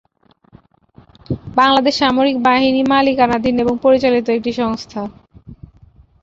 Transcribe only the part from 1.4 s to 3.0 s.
বাংলাদেশ সামরিক বাহিনী